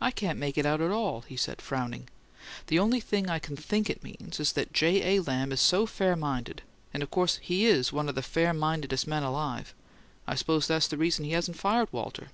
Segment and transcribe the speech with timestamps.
[0.00, 2.08] "I can't make it out at all," he said, frowning.
[2.68, 5.16] "The only thing I can THINK it means is that J.
[5.18, 5.22] A.
[5.22, 6.62] Lamb is so fair minded
[6.94, 9.74] and of course he IS one of the fair mindedest men alive
[10.26, 12.30] I suppose that's the reason he hasn't fired Walter.